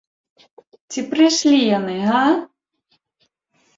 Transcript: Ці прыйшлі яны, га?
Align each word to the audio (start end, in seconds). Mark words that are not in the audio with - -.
Ці 0.93 0.99
прыйшлі 1.11 1.59
яны, 1.77 1.95
га? 2.09 2.25